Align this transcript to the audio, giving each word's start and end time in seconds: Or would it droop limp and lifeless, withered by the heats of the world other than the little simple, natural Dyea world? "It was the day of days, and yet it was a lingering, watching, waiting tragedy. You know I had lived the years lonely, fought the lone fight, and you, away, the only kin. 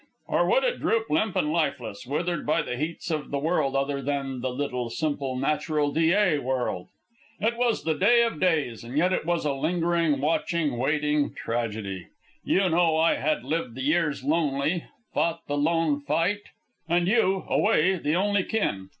Or 0.25 0.49
would 0.49 0.63
it 0.63 0.79
droop 0.79 1.11
limp 1.11 1.35
and 1.35 1.53
lifeless, 1.53 2.07
withered 2.07 2.43
by 2.43 2.63
the 2.63 2.75
heats 2.75 3.11
of 3.11 3.29
the 3.29 3.37
world 3.37 3.75
other 3.75 4.01
than 4.01 4.41
the 4.41 4.49
little 4.49 4.89
simple, 4.89 5.35
natural 5.35 5.93
Dyea 5.93 6.41
world? 6.41 6.87
"It 7.39 7.55
was 7.55 7.83
the 7.83 7.93
day 7.93 8.23
of 8.23 8.39
days, 8.39 8.83
and 8.83 8.97
yet 8.97 9.13
it 9.13 9.27
was 9.27 9.45
a 9.45 9.53
lingering, 9.53 10.19
watching, 10.19 10.79
waiting 10.79 11.35
tragedy. 11.35 12.07
You 12.43 12.67
know 12.67 12.97
I 12.97 13.17
had 13.17 13.43
lived 13.43 13.75
the 13.75 13.83
years 13.83 14.23
lonely, 14.23 14.85
fought 15.13 15.41
the 15.45 15.55
lone 15.55 15.99
fight, 15.99 16.41
and 16.89 17.07
you, 17.07 17.45
away, 17.47 17.97
the 17.97 18.15
only 18.15 18.43
kin. 18.43 18.89